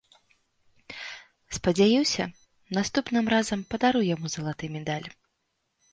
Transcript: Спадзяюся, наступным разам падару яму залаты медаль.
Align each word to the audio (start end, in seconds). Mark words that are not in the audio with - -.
Спадзяюся, 1.57 2.25
наступным 2.79 3.25
разам 3.35 3.59
падару 3.75 4.01
яму 4.15 4.25
залаты 4.37 4.65
медаль. 4.79 5.09